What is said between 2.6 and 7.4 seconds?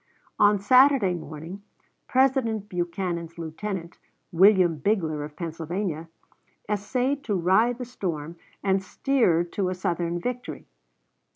Buchanan's lieutenant, William Bigler, of Pennsylvania, essayed to